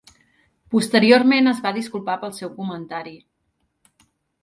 Posteriorment 0.75 1.51
es 1.53 1.61
va 1.67 1.75
disculpar 1.77 2.17
pel 2.25 2.35
seu 2.41 2.53
comentari. 2.59 3.17